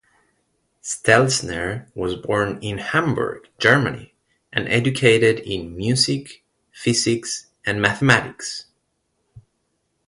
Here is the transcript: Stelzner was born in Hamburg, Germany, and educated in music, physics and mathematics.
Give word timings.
Stelzner 0.81 1.85
was 1.93 2.15
born 2.15 2.57
in 2.63 2.79
Hamburg, 2.79 3.47
Germany, 3.59 4.15
and 4.51 4.67
educated 4.67 5.37
in 5.41 5.75
music, 5.77 6.43
physics 6.71 7.51
and 7.67 7.79
mathematics. 7.79 8.65